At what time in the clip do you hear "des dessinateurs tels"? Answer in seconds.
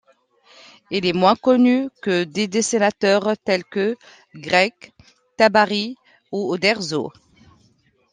2.23-3.63